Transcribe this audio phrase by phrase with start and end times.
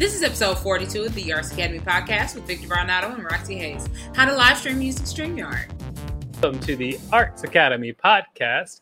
[0.00, 3.86] This is episode 42 of the Arts Academy podcast with Victor Varnado and Roxy Hayes.
[4.14, 5.68] How to live stream using StreamYard.
[6.40, 8.80] Welcome to the Arts Academy podcast,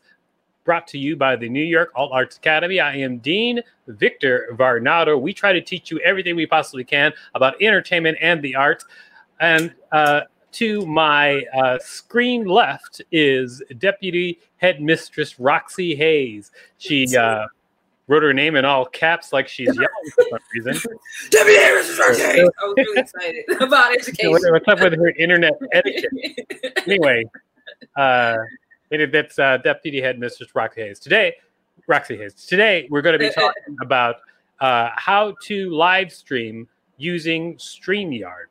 [0.63, 2.79] brought to you by the New York Alt Arts Academy.
[2.79, 5.19] I am Dean Victor Varnado.
[5.19, 8.85] We try to teach you everything we possibly can about entertainment and the arts.
[9.41, 10.21] And uh,
[10.53, 16.51] to my uh, screen left is Deputy Headmistress Roxy Hayes.
[16.77, 17.47] She uh,
[18.09, 20.91] wrote her name in all caps like she's yelling for some reason.
[21.29, 22.49] Deputy Headmistress Roxy Hayes.
[22.61, 24.51] I was really excited about education.
[24.51, 26.09] What's up with her internet etiquette?
[26.87, 27.23] Anyway,
[27.95, 28.35] uh,
[28.89, 30.99] it- that's uh, Deputy Headmistress Roxy Hayes.
[30.99, 31.35] Today,
[31.87, 32.33] Roxy Hayes.
[32.33, 34.15] Today, we're going to be talking about
[34.59, 38.45] uh, how to live stream using StreamYard.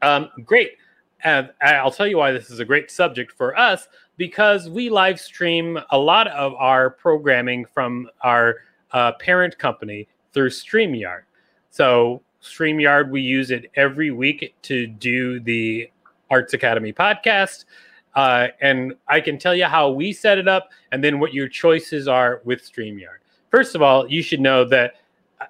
[0.00, 0.72] Um, great.
[1.24, 5.18] And I'll tell you why this is a great subject for us because we live
[5.18, 8.56] stream a lot of our programming from our
[8.92, 11.22] uh, parent company through StreamYard.
[11.70, 15.90] So, StreamYard, we use it every week to do the
[16.30, 17.64] Arts Academy podcast.
[18.14, 21.48] Uh, and I can tell you how we set it up and then what your
[21.48, 23.18] choices are with StreamYard.
[23.50, 24.94] First of all, you should know that
[25.40, 25.46] uh,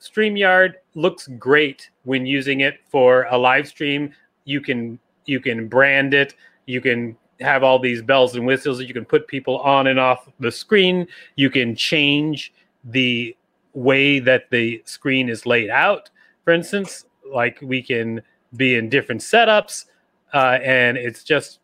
[0.00, 4.12] StreamYard looks great when using it for a live stream.
[4.44, 6.34] You can you can brand it,
[6.66, 10.28] you can have all these bells and whistles, you can put people on and off
[10.40, 11.06] the screen,
[11.36, 12.52] you can change
[12.84, 13.36] the
[13.74, 16.10] way that the screen is laid out.
[16.44, 18.22] For instance, like we can
[18.56, 19.86] be in different setups,
[20.32, 21.60] uh, and it's just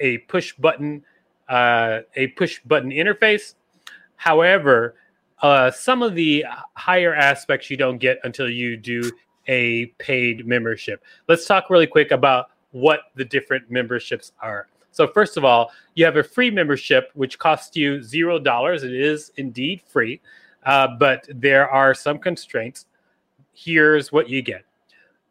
[0.00, 1.04] a push button
[1.48, 3.54] uh, a push button interface.
[4.16, 4.94] However,
[5.42, 6.44] uh, some of the
[6.74, 9.10] higher aspects you don't get until you do
[9.48, 11.04] a paid membership.
[11.28, 14.68] Let's talk really quick about what the different memberships are.
[14.92, 18.84] So, first of all, you have a free membership, which costs you zero dollars.
[18.84, 20.20] It is indeed free,
[20.64, 22.86] uh, but there are some constraints.
[23.54, 24.64] Here's what you get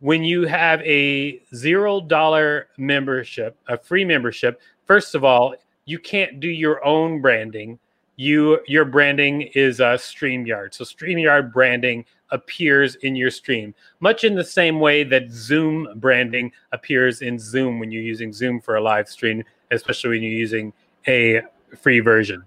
[0.02, 5.54] when you have a zero dollar membership, a free membership, first of all,
[5.86, 7.78] you can't do your own branding.
[8.22, 10.76] You your branding is a uh, StreamYard.
[10.76, 16.52] So StreamYard branding appears in your stream, much in the same way that Zoom branding
[16.72, 20.72] appears in Zoom when you're using Zoom for a live stream, especially when you're using
[21.08, 21.42] a
[21.82, 22.44] free version.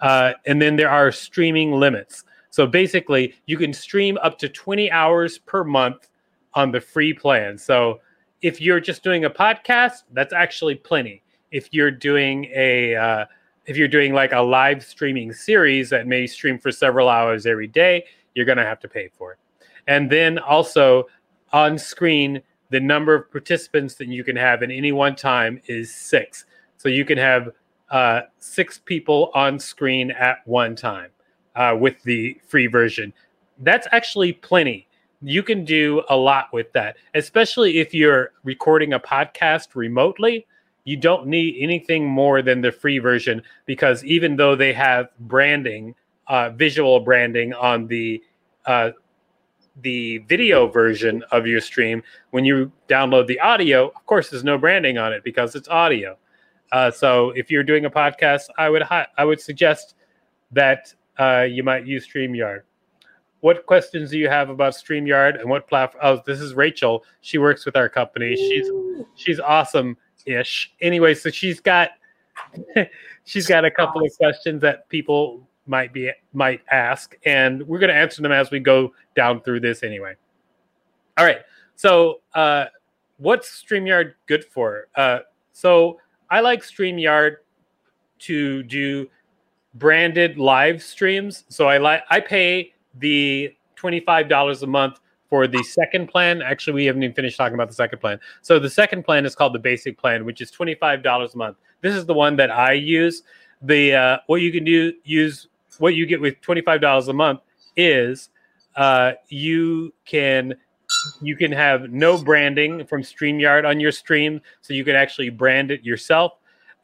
[0.00, 2.24] Uh, and then there are streaming limits.
[2.50, 6.08] So basically, you can stream up to 20 hours per month
[6.54, 7.56] on the free plan.
[7.58, 8.00] So
[8.40, 11.22] if you're just doing a podcast, that's actually plenty.
[11.52, 13.26] If you're doing a uh,
[13.66, 17.66] if you're doing like a live streaming series that may stream for several hours every
[17.66, 19.38] day, you're going to have to pay for it.
[19.86, 21.06] And then also
[21.52, 25.94] on screen, the number of participants that you can have in any one time is
[25.94, 26.46] six.
[26.76, 27.50] So you can have
[27.90, 31.10] uh, six people on screen at one time
[31.54, 33.12] uh, with the free version.
[33.58, 34.88] That's actually plenty
[35.22, 40.46] you can do a lot with that, especially if you're recording a podcast remotely.
[40.84, 45.94] You don't need anything more than the free version because even though they have branding,
[46.26, 48.22] uh, visual branding on the
[48.66, 48.90] uh,
[49.80, 54.58] the video version of your stream, when you download the audio, of course, there's no
[54.58, 56.16] branding on it because it's audio.
[56.72, 59.94] Uh, so if you're doing a podcast, I would hi- I would suggest
[60.50, 62.62] that uh, you might use StreamYard
[63.42, 66.00] what questions do you have about StreamYard and what platform?
[66.04, 67.04] Oh, this is Rachel.
[67.22, 68.36] She works with our company.
[68.36, 68.70] She's
[69.16, 69.96] she's awesome
[70.26, 70.72] ish.
[70.80, 71.90] Anyway, so she's got
[73.24, 77.90] she's got a couple of questions that people might be might ask, and we're going
[77.90, 80.14] to answer them as we go down through this anyway.
[81.18, 81.40] All right.
[81.76, 82.66] So, uh,
[83.18, 84.88] what's StreamYard good for?
[84.94, 85.20] Uh,
[85.52, 85.98] so,
[86.30, 87.36] I like StreamYard
[88.20, 89.08] to do
[89.74, 91.44] branded live streams.
[91.48, 95.00] So I like I pay the $25 a month
[95.32, 96.42] for the second plan.
[96.42, 98.20] Actually, we haven't even finished talking about the second plan.
[98.42, 101.56] So the second plan is called the basic plan, which is $25 a month.
[101.80, 103.22] This is the one that I use.
[103.62, 105.48] The uh, what you can do use
[105.78, 107.40] what you get with $25 a month
[107.78, 108.28] is
[108.76, 110.54] uh, you can
[111.22, 115.70] you can have no branding from StreamYard on your stream, so you can actually brand
[115.70, 116.32] it yourself.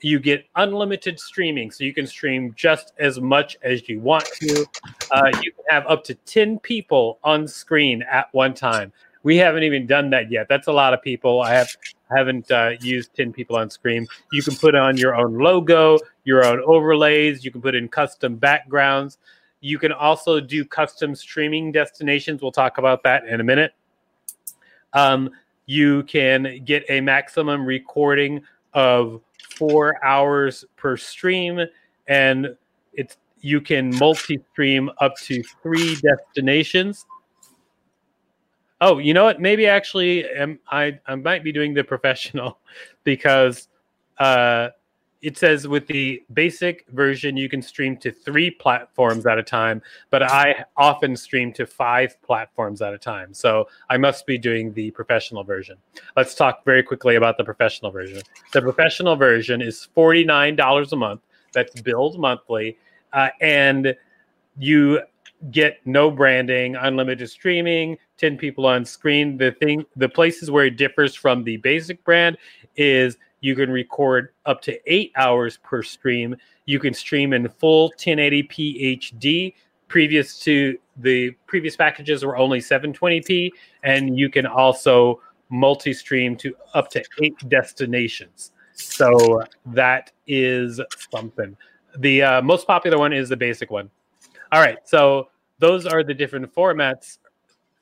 [0.00, 4.66] You get unlimited streaming, so you can stream just as much as you want to.
[5.10, 8.92] Uh, you can have up to 10 people on screen at one time.
[9.24, 10.46] We haven't even done that yet.
[10.48, 11.40] That's a lot of people.
[11.40, 11.68] I have
[12.16, 14.06] haven't uh, used 10 people on screen.
[14.32, 17.44] You can put on your own logo, your own overlays.
[17.44, 19.18] You can put in custom backgrounds.
[19.60, 22.40] You can also do custom streaming destinations.
[22.40, 23.74] We'll talk about that in a minute.
[24.92, 25.30] Um,
[25.66, 28.42] you can get a maximum recording
[28.75, 29.20] of
[29.56, 31.61] four hours per stream,
[32.06, 32.56] and
[32.93, 37.06] it's you can multi-stream up to three destinations.
[38.81, 39.41] Oh, you know what?
[39.41, 42.61] Maybe actually, um, I I might be doing the professional
[43.05, 43.69] because
[44.19, 44.69] uh,
[45.20, 49.82] it says with the basic version you can stream to three platforms at a time
[50.11, 53.35] but i often stream to five platforms at a time.
[53.35, 55.76] So i must be doing the professional version.
[56.17, 58.23] Let's talk very quickly about the professional version.
[58.53, 61.20] The professional version is $49 a month.
[61.53, 62.76] That's billed monthly
[63.12, 63.94] uh, and
[64.59, 65.00] you
[65.50, 69.37] get no branding unlimited streaming 10 people on screen.
[69.38, 72.37] The thing the places where it differs from the basic brand
[72.76, 76.37] is you can record up to eight hours per stream.
[76.67, 79.55] You can stream in full 1080p HD.
[79.88, 83.50] Previous to the previous packages were only 720p,
[83.82, 88.52] and you can also multi-stream to up to eight destinations.
[88.75, 90.81] So that is
[91.11, 91.56] something.
[91.99, 93.91] The uh, most popular one is the basic one.
[94.52, 97.19] All right, so those are the different formats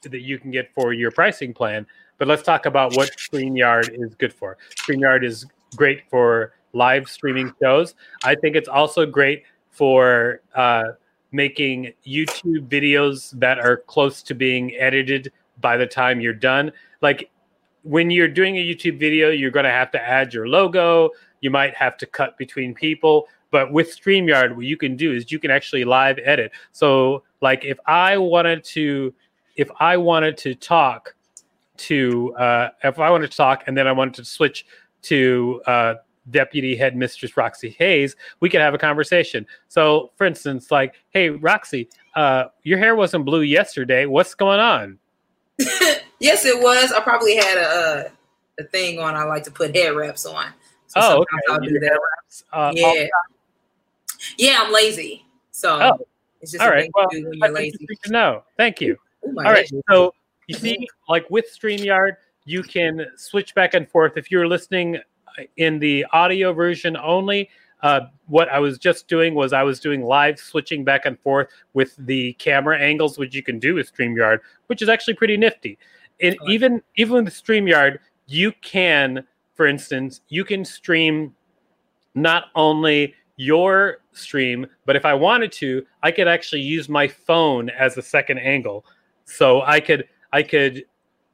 [0.03, 1.87] that you can get for your pricing plan.
[2.19, 4.57] But let's talk about what StreamYard is good for.
[4.77, 5.47] StreamYard is
[5.77, 7.95] great for live streaming shows.
[8.25, 10.85] I think it's also great for uh,
[11.33, 16.73] making YouTube videos that are close to being edited by the time you're done.
[17.03, 17.31] Like
[17.83, 21.11] when you're doing a YouTube video, you're going to have to add your logo.
[21.41, 23.29] You might have to cut between people.
[23.51, 26.53] But with StreamYard, what you can do is you can actually live edit.
[26.73, 29.15] So, like, if I wanted to,
[29.57, 31.15] if I wanted to talk
[31.79, 34.67] to uh, if I wanted to talk and then I wanted to switch
[35.03, 35.95] to uh,
[36.31, 39.47] Deputy Headmistress Roxy Hayes, we could have a conversation.
[39.69, 44.07] So, for instance, like, hey, Roxy, uh, your hair wasn't blue yesterday.
[44.07, 44.99] What's going on?
[46.19, 46.93] yes, it was.
[46.93, 48.11] I probably had a,
[48.59, 49.15] a thing on.
[49.15, 50.47] I like to put hair wraps on.
[50.89, 51.27] So oh, okay.
[51.51, 51.99] I'll do that.
[52.01, 53.07] Wraps, uh, yeah.
[54.39, 55.27] Yeah, I'm lazy.
[55.51, 56.07] So oh.
[56.41, 56.91] it's just all right.
[56.95, 57.87] Well, when you're lazy.
[58.09, 58.43] Know.
[58.57, 58.97] Thank you.
[59.27, 59.69] Ooh, all right.
[59.91, 60.15] So
[60.47, 64.17] you see, like with StreamYard, you can switch back and forth.
[64.17, 64.99] If you're listening
[65.57, 67.51] in the audio version only,
[67.83, 71.49] uh, what I was just doing was I was doing live switching back and forth
[71.75, 74.39] with the camera angles, which you can do with StreamYard,
[74.69, 75.79] which is actually pretty nifty.
[76.21, 81.35] And like even even with StreamYard, you can, for instance, you can stream
[82.15, 87.69] not only your stream, but if I wanted to, I could actually use my phone
[87.71, 88.87] as a second angle.
[89.27, 90.85] So I could I could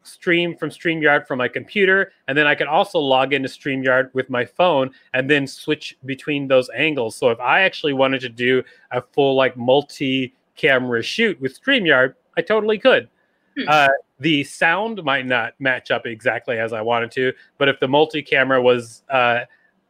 [0.04, 4.28] stream from StreamYard from my computer, and then I could also log into StreamYard with
[4.30, 7.16] my phone and then switch between those angles.
[7.16, 12.42] So if I actually wanted to do a full like multi-camera shoot with StreamYard, I
[12.42, 13.08] totally could.
[13.56, 13.64] Hmm.
[13.68, 17.88] Uh, the sound might not match up exactly as I wanted to, but if the
[17.88, 19.40] multi-camera was uh,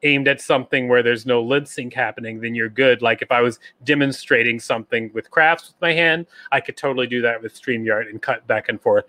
[0.02, 3.02] aimed at something where there's no lip sync happening, then you're good.
[3.02, 7.22] Like if I was demonstrating something with crafts with my hand, I could totally do
[7.22, 9.04] that with StreamYard and cut back and forth.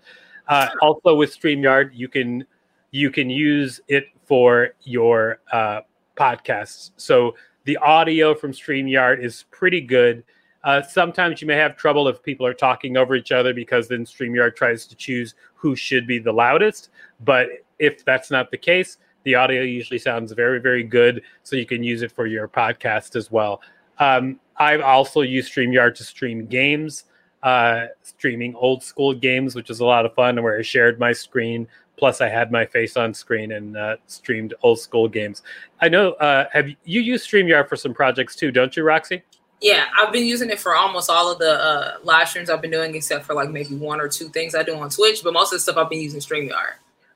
[0.48, 2.46] Uh, also with StreamYard, you can
[2.90, 5.80] you can use it for your uh,
[6.16, 6.92] podcasts.
[6.96, 7.34] So
[7.64, 10.22] the audio from StreamYard is pretty good.
[10.62, 14.04] Uh, sometimes you may have trouble if people are talking over each other because then
[14.04, 16.90] StreamYard tries to choose who should be the loudest.
[17.24, 17.48] But
[17.78, 21.22] if that's not the case, the audio usually sounds very, very good.
[21.42, 23.60] So you can use it for your podcast as well.
[23.98, 27.04] Um, I've also used StreamYard to stream games
[27.44, 31.12] uh, streaming old school games, which was a lot of fun, where I shared my
[31.12, 31.68] screen.
[31.96, 35.42] Plus, I had my face on screen and uh, streamed old school games.
[35.80, 36.12] I know.
[36.14, 38.50] Uh, have you used Streamyard for some projects too?
[38.50, 39.22] Don't you, Roxy?
[39.60, 42.72] Yeah, I've been using it for almost all of the uh, live streams I've been
[42.72, 45.22] doing, except for like maybe one or two things I do on Twitch.
[45.22, 46.74] But most of the stuff I've been using Streamyard.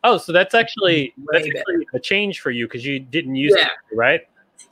[0.09, 3.67] Oh, so that's actually that's actually a change for you because you didn't use yeah.
[3.67, 4.23] it, right?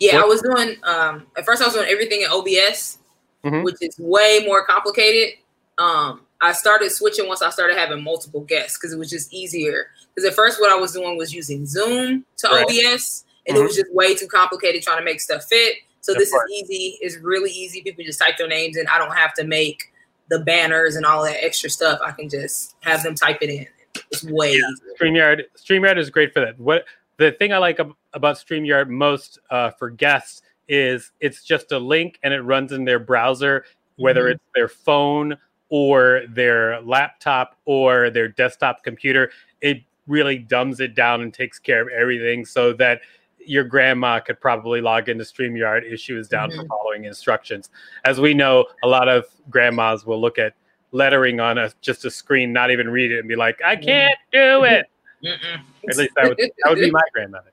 [0.00, 0.24] Yeah, what?
[0.24, 0.76] I was doing.
[0.82, 2.98] Um, at first, I was doing everything in OBS,
[3.44, 3.62] mm-hmm.
[3.62, 5.34] which is way more complicated.
[5.76, 9.88] Um, I started switching once I started having multiple guests because it was just easier.
[10.14, 12.64] Because at first, what I was doing was using Zoom to right.
[12.64, 13.62] OBS, and mm-hmm.
[13.62, 15.76] it was just way too complicated trying to make stuff fit.
[16.00, 16.98] So this is easy.
[17.02, 17.82] It's really easy.
[17.82, 18.86] People just type their names in.
[18.86, 19.92] I don't have to make
[20.30, 21.98] the banners and all that extra stuff.
[22.04, 23.66] I can just have them type it in.
[24.10, 24.58] It's way yeah.
[24.58, 24.94] easier.
[25.00, 26.58] StreamYard, StreamYard is great for that.
[26.58, 26.84] What
[27.16, 31.78] the thing I like ab- about StreamYard most uh, for guests is it's just a
[31.78, 33.64] link and it runs in their browser,
[33.96, 34.32] whether mm-hmm.
[34.32, 35.36] it's their phone
[35.68, 39.30] or their laptop or their desktop computer.
[39.60, 43.00] It really dumbs it down and takes care of everything so that
[43.44, 46.60] your grandma could probably log into StreamYard if she was down mm-hmm.
[46.62, 47.70] for following instructions.
[48.04, 50.54] As we know, a lot of grandmas will look at
[50.92, 53.84] lettering on a just a screen, not even read it, and be like, "I mm-hmm.
[53.84, 54.86] can't do it."
[55.24, 55.60] Mm-mm.
[55.88, 57.52] At least that would that would be my grandmother.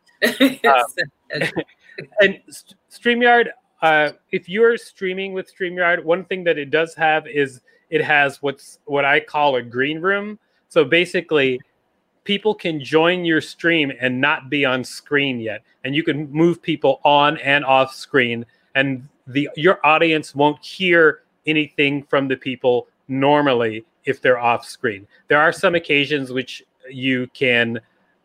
[0.66, 1.42] Um,
[2.22, 2.40] and
[2.92, 3.48] StreamYard,
[3.82, 8.42] uh, if you're streaming with StreamYard, one thing that it does have is it has
[8.42, 10.40] what's what I call a green room.
[10.70, 11.60] So basically,
[12.24, 16.62] people can join your stream and not be on screen yet, and you can move
[16.62, 22.88] people on and off screen, and the your audience won't hear anything from the people
[23.08, 25.08] normally if they're off screen.
[25.28, 27.80] There are some occasions which you can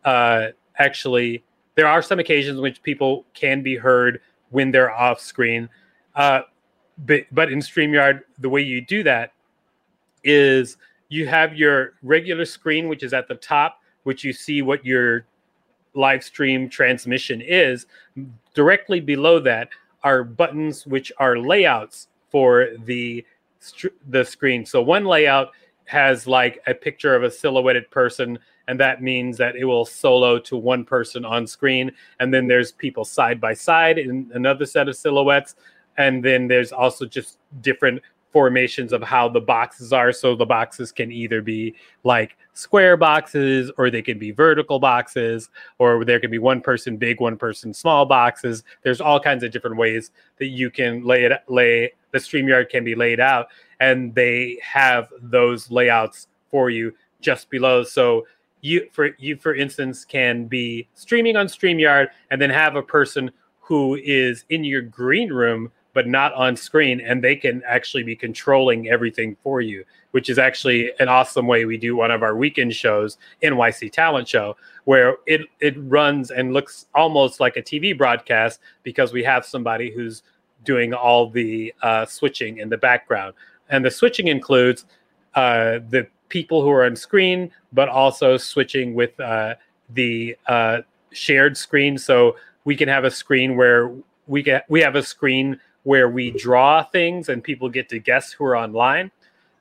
[0.05, 1.43] uh, actually.
[1.75, 5.69] There are some occasions which people can be heard when they're off screen,
[6.15, 6.41] uh,
[7.05, 9.33] but but in Streamyard, the way you do that
[10.23, 10.77] is
[11.09, 15.25] you have your regular screen, which is at the top, which you see what your
[15.93, 17.85] live stream transmission is.
[18.53, 19.69] Directly below that
[20.03, 23.25] are buttons which are layouts for the
[24.07, 24.65] the screen.
[24.65, 25.51] So one layout
[25.85, 28.37] has like a picture of a silhouetted person
[28.67, 32.71] and that means that it will solo to one person on screen and then there's
[32.71, 35.55] people side by side in another set of silhouettes
[35.97, 37.99] and then there's also just different
[38.31, 40.11] formations of how the boxes are.
[40.11, 45.49] So the boxes can either be like square boxes or they can be vertical boxes
[45.77, 48.63] or there can be one person big, one person small boxes.
[48.83, 52.83] There's all kinds of different ways that you can lay it lay the StreamYard can
[52.83, 53.47] be laid out
[53.79, 57.83] and they have those layouts for you just below.
[57.83, 58.25] So
[58.61, 63.31] you for you for instance can be streaming on StreamYard and then have a person
[63.59, 68.15] who is in your green room but not on screen and they can actually be
[68.15, 72.35] controlling everything for you which is actually an awesome way we do one of our
[72.35, 74.55] weekend shows nyc talent show
[74.85, 79.91] where it it runs and looks almost like a tv broadcast because we have somebody
[79.91, 80.23] who's
[80.63, 83.33] doing all the uh, switching in the background.
[83.69, 84.85] And the switching includes
[85.35, 89.55] uh, the people who are on screen but also switching with uh,
[89.89, 90.81] the uh,
[91.11, 91.97] shared screen.
[91.97, 93.93] So we can have a screen where
[94.27, 98.31] we get we have a screen where we draw things and people get to guess
[98.31, 99.11] who are online.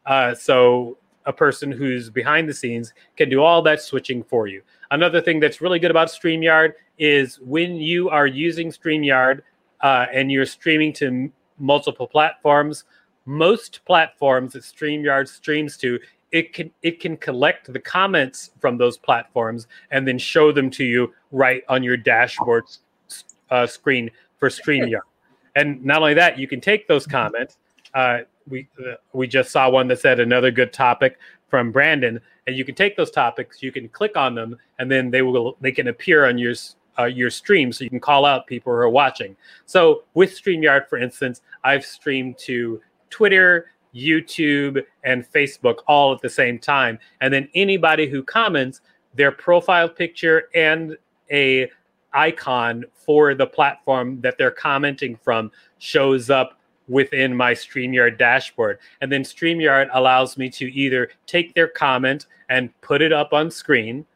[0.07, 0.97] Uh, so
[1.27, 4.63] a person who's behind the scenes can do all that switching for you.
[4.91, 9.43] Another thing that's really good about StreamYard is when you are using StreamYard
[9.83, 12.85] uh, and you're streaming to multiple platforms,
[13.27, 15.99] most platforms that StreamYard streams to,
[16.31, 20.85] it can it can collect the comments from those platforms and then show them to
[20.85, 22.65] you right on your dashboard
[23.51, 25.01] uh, screen for StreamYard.
[25.59, 27.19] And not only that, you can take those mm-hmm.
[27.19, 27.59] comments.
[27.95, 32.57] Uh, we uh, we just saw one that said another good topic from Brandon, and
[32.57, 35.73] you can take those topics, you can click on them, and then they will they
[35.73, 36.55] can appear on your
[36.99, 39.37] uh, your stream, so you can call out people who are watching.
[39.67, 46.31] So with Streamyard, for instance, I've streamed to Twitter, YouTube, and Facebook all at the
[46.31, 48.81] same time, and then anybody who comments,
[49.15, 50.97] their profile picture and
[51.31, 51.71] a
[52.13, 58.79] icon for the platform that they're commenting from shows up within my StreamYard dashboard.
[59.01, 63.51] And then StreamYard allows me to either take their comment and put it up on
[63.51, 64.07] screen,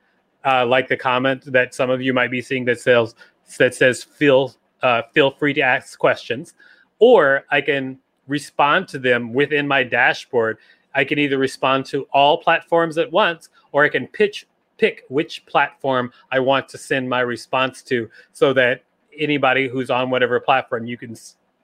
[0.44, 3.14] uh, like the comment that some of you might be seeing that says
[3.58, 6.54] that says feel uh, feel free to ask questions,
[6.98, 10.58] or I can respond to them within my dashboard.
[10.94, 14.46] I can either respond to all platforms at once, or I can pitch
[14.78, 18.82] pick which platform I want to send my response to so that
[19.18, 21.16] anybody who's on whatever platform you can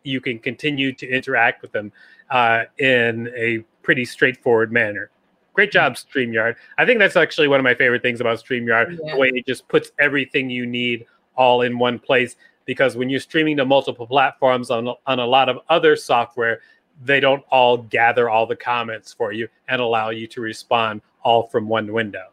[0.04, 1.92] you can continue to interact with them
[2.30, 5.10] uh, in a pretty straightforward manner.
[5.52, 6.54] Great job, StreamYard.
[6.78, 9.12] I think that's actually one of my favorite things about StreamYard, yeah.
[9.12, 11.04] the way it just puts everything you need
[11.36, 12.36] all in one place.
[12.64, 16.60] Because when you're streaming to multiple platforms on, on a lot of other software,
[17.02, 21.44] they don't all gather all the comments for you and allow you to respond all
[21.44, 22.26] from one window.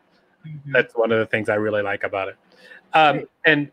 [0.45, 0.71] Mm-hmm.
[0.71, 2.35] That's one of the things I really like about it.
[2.93, 3.71] Um, and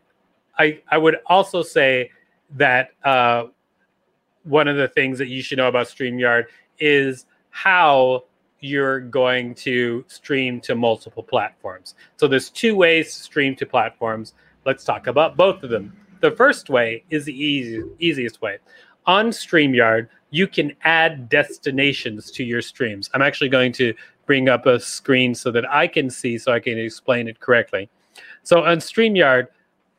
[0.57, 2.11] I I would also say
[2.51, 3.45] that uh,
[4.43, 6.45] one of the things that you should know about StreamYard
[6.79, 8.25] is how
[8.59, 11.95] you're going to stream to multiple platforms.
[12.17, 14.33] So there's two ways to stream to platforms.
[14.65, 15.95] Let's talk about both of them.
[16.21, 18.59] The first way is the easy, easiest way.
[19.05, 23.09] On StreamYard, you can add destinations to your streams.
[23.13, 23.93] I'm actually going to
[24.25, 27.89] bring up a screen so that I can see so I can explain it correctly.
[28.43, 29.47] So on StreamYard,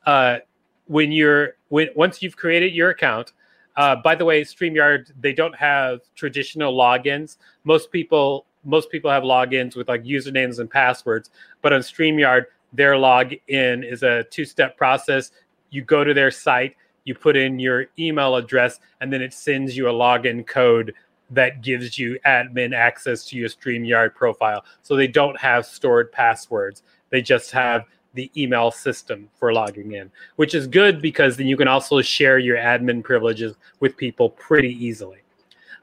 [0.06, 0.38] uh,
[0.86, 3.32] when you're when once you've created your account.
[3.76, 7.38] Uh, by the way, StreamYard they don't have traditional logins.
[7.64, 11.30] Most people most people have logins with like usernames and passwords,
[11.62, 15.30] but on StreamYard their login is a two-step process.
[15.70, 19.76] You go to their site, you put in your email address, and then it sends
[19.76, 20.94] you a login code
[21.30, 24.64] that gives you admin access to your StreamYard profile.
[24.82, 26.82] So they don't have stored passwords.
[27.10, 31.56] They just have the email system for logging in, which is good because then you
[31.56, 35.18] can also share your admin privileges with people pretty easily.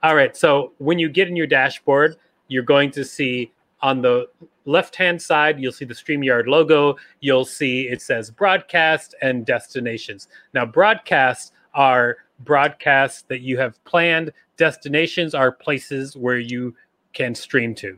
[0.04, 2.16] All right, so when you get in your dashboard,
[2.48, 4.28] you're going to see on the
[4.66, 6.96] left hand side, you'll see the StreamYard logo.
[7.20, 10.28] You'll see it says broadcast and destinations.
[10.54, 14.32] Now, broadcasts are broadcasts that you have planned,
[14.62, 16.76] destinations are places where you
[17.14, 17.98] can stream to.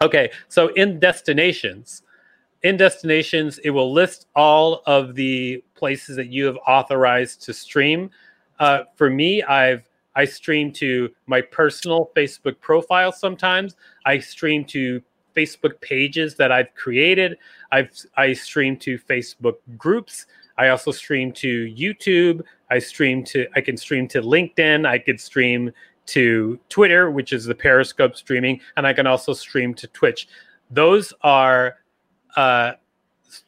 [0.00, 2.02] Okay, so in destinations,
[2.62, 8.08] in destinations, it will list all of the places that you have authorized to stream.
[8.60, 9.82] Uh, for me, I've
[10.14, 13.74] I stream to my personal Facebook profile sometimes.
[14.06, 15.02] I stream to
[15.36, 17.36] Facebook pages that I've created.
[17.72, 20.26] I've I stream to Facebook groups.
[20.56, 22.42] I also stream to YouTube.
[22.70, 24.86] I stream to I can stream to LinkedIn.
[24.86, 25.72] I could stream
[26.06, 30.28] to Twitter, which is the Periscope streaming, and I can also stream to Twitch.
[30.70, 31.76] Those are
[32.36, 32.72] uh,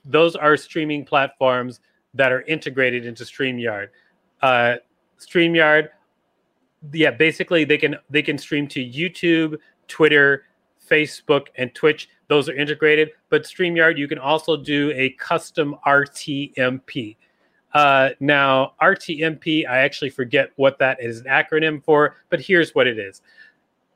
[0.05, 1.81] those are streaming platforms
[2.15, 3.89] that are integrated into StreamYard.
[4.43, 4.77] Uh,
[5.21, 5.89] StreamYard
[6.93, 9.59] yeah, basically they can they can stream to YouTube,
[9.89, 10.45] Twitter,
[10.89, 12.09] Facebook, and Twitch.
[12.29, 13.11] Those are integrated.
[13.29, 17.17] But StreamYard, you can also do a custom RTMP.
[17.75, 22.87] Uh, now, RTMP, I actually forget what that is an acronym for, but here's what
[22.87, 23.21] it is.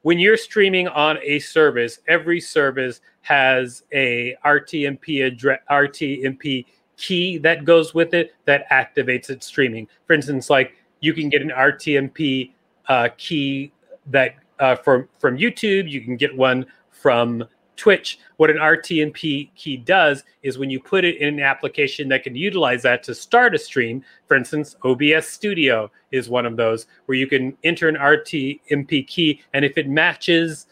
[0.03, 6.67] When you're streaming on a service, every service has a RTMP address, RTMP
[6.97, 9.89] key that goes with it that activates its streaming.
[10.07, 12.53] For instance, like you can get an RTMP
[12.89, 13.73] uh, key
[14.07, 15.91] that uh, from from YouTube.
[15.91, 16.67] You can get one
[17.01, 17.45] from
[17.77, 18.19] Twitch.
[18.37, 22.37] What an RTMP key does is when you put it in an application that can
[22.37, 27.17] utilize that to start a stream, for instance, OBS Studio is one of those where
[27.17, 30.67] you can enter an RTMP key, and if it matches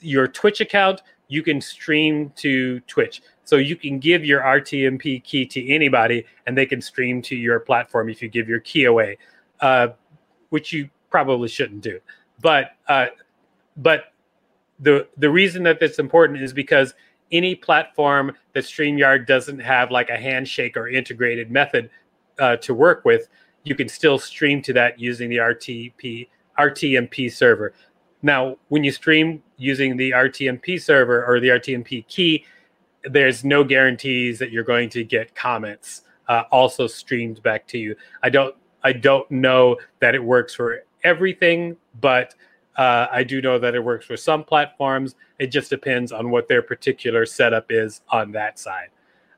[0.00, 3.22] your Twitch account, you can stream to Twitch.
[3.44, 7.60] So you can give your RTMP key to anybody, and they can stream to your
[7.60, 9.18] platform if you give your key away,
[9.60, 9.88] uh,
[10.48, 12.00] which you probably shouldn't do.
[12.40, 13.06] But uh,
[13.76, 14.13] but
[14.80, 16.94] the the reason that that's important is because
[17.32, 21.90] any platform that StreamYard doesn't have like a handshake or integrated method
[22.38, 23.28] uh, to work with,
[23.64, 27.72] you can still stream to that using the RTP RTMP server.
[28.22, 32.44] Now, when you stream using the RTMP server or the RTMP key,
[33.04, 37.96] there's no guarantees that you're going to get comments uh, also streamed back to you.
[38.22, 42.34] I don't I don't know that it works for everything, but
[42.76, 45.14] uh, I do know that it works for some platforms.
[45.38, 48.88] It just depends on what their particular setup is on that side.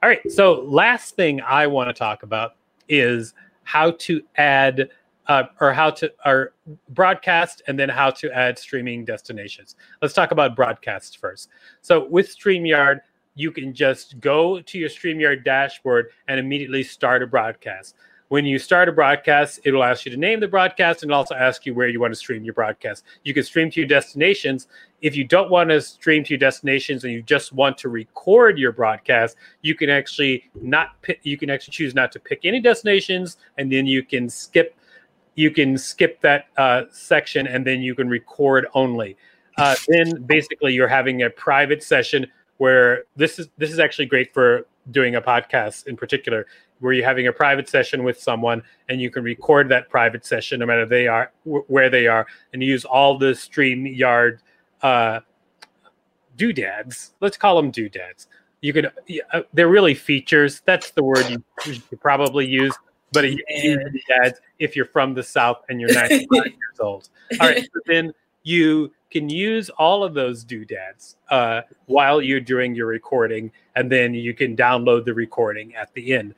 [0.02, 0.30] All right.
[0.30, 2.56] So, last thing I want to talk about
[2.88, 4.90] is how to add
[5.26, 6.54] uh, or how to or
[6.90, 9.76] broadcast and then how to add streaming destinations.
[10.00, 11.48] Let's talk about broadcast first.
[11.82, 13.00] So, with StreamYard,
[13.34, 17.96] you can just go to your StreamYard dashboard and immediately start a broadcast
[18.28, 21.64] when you start a broadcast, it'll ask you to name the broadcast and also ask
[21.64, 23.04] you where you want to stream your broadcast.
[23.22, 24.66] You can stream to your destinations.
[25.00, 28.58] If you don't want to stream to your destinations and you just want to record
[28.58, 32.60] your broadcast, you can actually not pick, you can actually choose not to pick any
[32.60, 34.76] destinations and then you can skip
[35.36, 39.18] you can skip that uh, section and then you can record only.
[39.58, 44.32] Uh, then basically you're having a private session where this is this is actually great
[44.32, 46.46] for doing a podcast in particular
[46.80, 50.60] where you're having a private session with someone and you can record that private session
[50.60, 54.38] no matter they are where they are and use all the StreamYard
[54.82, 55.20] uh,
[56.36, 57.14] doodads.
[57.20, 58.28] Let's call them doodads.
[58.60, 58.86] You can
[59.32, 60.62] uh, they're really features.
[60.64, 62.74] That's the word you, you probably use.
[63.12, 67.08] But doodads if you're from the south and you're 95 years old.
[67.40, 68.12] All right, so then
[68.46, 74.14] you can use all of those doodads uh, while you're doing your recording, and then
[74.14, 76.32] you can download the recording at the end.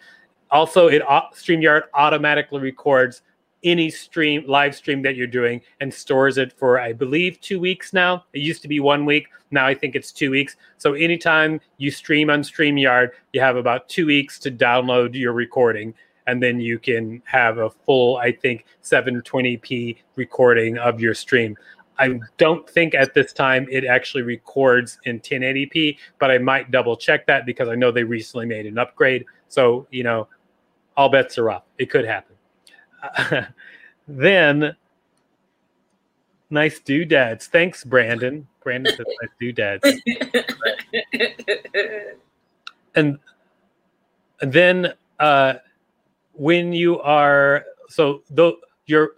[0.50, 3.20] Also, it StreamYard automatically records
[3.62, 7.92] any stream live stream that you're doing and stores it for I believe 2 weeks
[7.92, 8.24] now.
[8.32, 10.56] It used to be 1 week, now I think it's 2 weeks.
[10.78, 15.92] So anytime you stream on StreamYard, you have about 2 weeks to download your recording
[16.28, 21.56] and then you can have a full I think 720p recording of your stream.
[21.98, 26.96] I don't think at this time it actually records in 1080p, but I might double
[26.96, 29.24] check that because I know they recently made an upgrade.
[29.48, 30.28] So, you know,
[30.96, 31.64] all bets are off.
[31.78, 32.36] It could happen.
[33.02, 33.42] Uh,
[34.08, 34.76] then,
[36.50, 37.46] nice doodads.
[37.46, 38.46] Thanks, Brandon.
[38.62, 39.84] Brandon says nice doodads.
[42.94, 43.18] and,
[44.40, 45.54] then uh,
[46.34, 48.56] when you are so though
[48.86, 49.12] your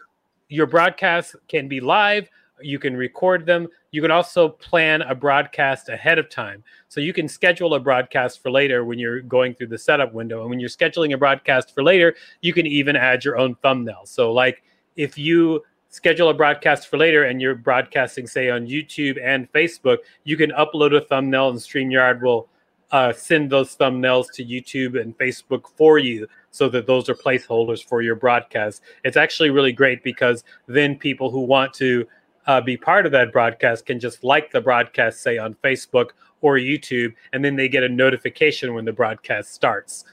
[0.49, 2.29] your broadcast can be live
[2.63, 3.69] you can record them.
[3.91, 6.63] You can also plan a broadcast ahead of time.
[6.89, 10.41] So you can schedule a broadcast for later when you're going through the setup window.
[10.43, 14.03] And when you're scheduling a broadcast for later you can even add your own thumbnail.
[14.05, 14.63] So like
[14.97, 19.97] if you schedule a broadcast for later and you're broadcasting say on youtube and facebook
[20.23, 22.49] you can upload a thumbnail and streamyard will
[22.93, 27.85] uh, send those thumbnails to youtube and facebook for you so that those are placeholders
[27.85, 28.83] for your broadcast.
[29.05, 32.07] It's actually really great because then people who want to
[32.47, 36.57] uh, be part of that broadcast can just like the broadcast, say on Facebook or
[36.57, 40.05] YouTube, and then they get a notification when the broadcast starts,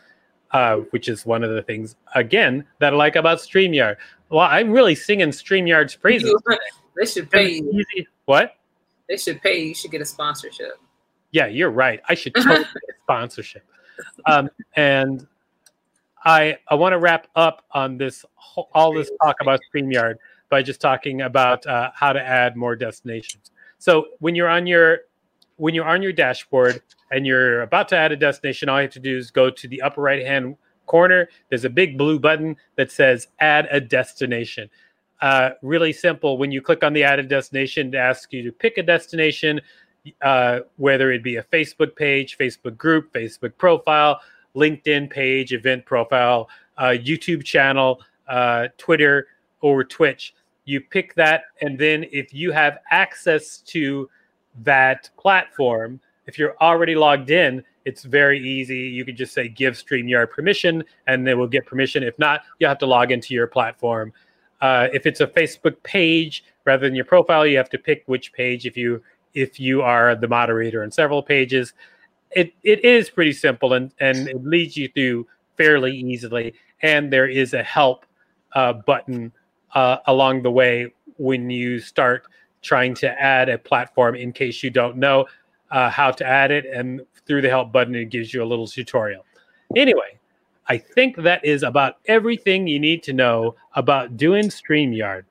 [0.52, 3.96] uh, which is one of the things, again, that I like about StreamYard.
[4.30, 6.34] Well, I'm really singing StreamYard's praises.
[6.96, 7.84] they should pay you.
[8.26, 8.56] What?
[9.08, 9.70] They should pay you.
[9.70, 10.80] You should get a sponsorship.
[11.32, 12.02] Yeah, you're right.
[12.10, 13.64] I should totally get a sponsorship.
[14.26, 15.26] Um, and
[16.26, 18.26] I I want to wrap up on this
[18.74, 20.16] all this talk about StreamYard
[20.50, 23.52] by just talking about uh, how to add more destinations.
[23.80, 25.00] So when you're on your
[25.58, 26.82] when you're on your dashboard
[27.12, 29.68] and you're about to add a destination, all you have to do is go to
[29.68, 30.56] the upper right hand
[30.86, 31.30] corner.
[31.50, 34.70] There's a big blue button that says Add a Destination.
[35.22, 36.38] Uh, really simple.
[36.38, 39.62] When you click on the add a destination, it asks you to pick a destination,
[40.22, 44.22] uh, whether it be a Facebook page, Facebook group, Facebook profile,
[44.56, 49.28] LinkedIn page, event profile, uh, YouTube channel, uh, Twitter,
[49.62, 50.34] or Twitch
[50.66, 54.10] you pick that and then if you have access to
[54.64, 58.80] that platform if you're already logged in it's very easy.
[58.80, 62.04] You can just say give streamyard permission and they will get permission.
[62.04, 64.12] If not you have to log into your platform.
[64.60, 68.34] Uh, if it's a facebook page rather than your profile you have to pick which
[68.34, 69.02] page if you
[69.36, 71.74] if you are the moderator in several pages.
[72.32, 77.28] It, it is pretty simple and, and it leads you through fairly easily and there
[77.28, 78.06] is a help
[78.54, 79.32] uh, button
[79.74, 82.28] uh, along the way when you start
[82.62, 85.26] trying to add a platform in case you don't know
[85.72, 86.66] uh, how to add it.
[86.66, 89.26] And through the help button, it gives you a little tutorial.
[89.76, 90.20] Anyway,
[90.68, 95.24] I think that is about everything you need to know about doing StreamYard.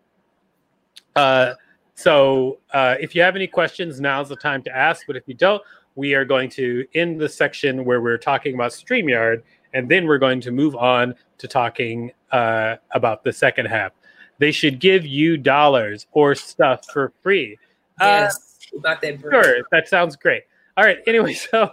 [1.14, 1.54] Uh,
[1.94, 5.06] so uh, if you have any questions, now's the time to ask.
[5.06, 5.62] But if you don't,
[5.94, 10.18] we are going to end the section where we're talking about StreamYard, and then we're
[10.18, 13.92] going to move on to talking uh, about the second half
[14.38, 17.58] they should give you dollars or stuff for free.
[18.00, 19.20] Uh, yes, uh, about that.
[19.20, 20.42] Sure, that sounds great.
[20.76, 20.98] All right.
[21.06, 21.70] Anyway, so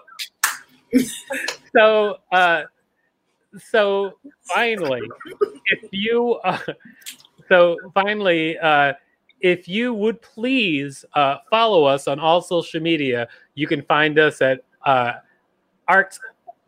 [1.75, 2.63] so uh,
[3.69, 5.01] so finally,
[5.67, 6.57] if you uh,
[7.49, 8.93] so finally, uh,
[9.41, 14.41] if you would please uh, follow us on all social media, you can find us
[14.41, 15.13] at uh,
[15.87, 16.19] Arts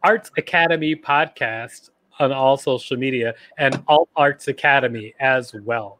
[0.03, 5.99] Arts Academy Podcast on all social media and Alt Arts Academy as well.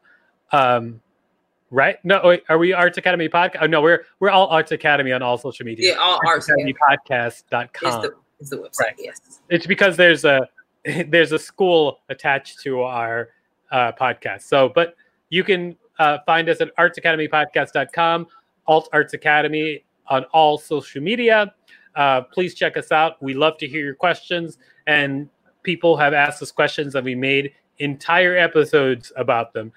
[0.52, 1.02] Um,
[1.72, 2.04] right?
[2.04, 3.58] No, wait, are we Arts Academy podcast?
[3.62, 5.94] Oh, no, we're we're Alt Arts Academy on all social media.
[5.94, 8.04] Yeah, all Arts Academy podcast.com.
[8.04, 8.96] Is the, is the website, right.
[8.98, 9.42] yes.
[9.50, 10.48] It's because there's a
[11.08, 13.30] there's a school attached to our
[13.72, 14.44] uh, podcast.
[14.44, 14.96] So, but
[15.30, 18.28] you can uh, find us at artsacademypodcast.com,
[18.68, 21.54] Alt Arts Academy on all social media.
[21.96, 23.22] Uh, please check us out.
[23.24, 25.30] We love to hear your questions and
[25.66, 29.74] people have asked us questions and we made entire episodes about them.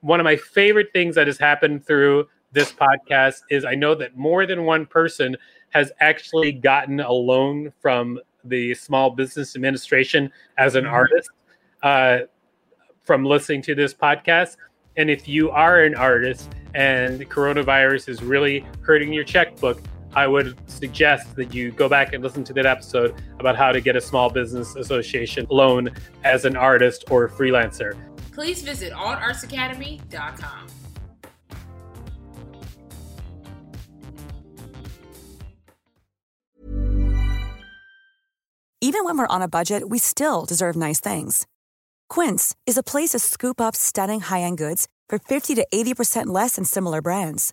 [0.00, 4.16] One of my favorite things that has happened through this podcast is I know that
[4.16, 5.36] more than one person
[5.70, 10.94] has actually gotten a loan from the Small Business Administration as an mm-hmm.
[10.94, 11.30] artist
[11.82, 12.18] uh,
[13.04, 14.56] from listening to this podcast.
[14.96, 19.80] And if you are an artist and coronavirus is really hurting your checkbook,
[20.14, 23.80] I would suggest that you go back and listen to that episode about how to
[23.80, 25.90] get a small business association loan
[26.24, 27.96] as an artist or a freelancer.
[28.32, 30.68] Please visit altartsacademy.com.
[38.80, 41.46] Even when we're on a budget, we still deserve nice things.
[42.08, 46.26] Quince is a place to scoop up stunning high end goods for 50 to 80%
[46.26, 47.52] less than similar brands.